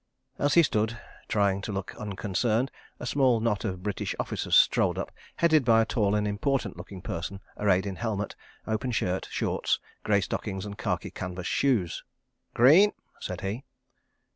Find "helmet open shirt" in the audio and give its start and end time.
7.97-9.27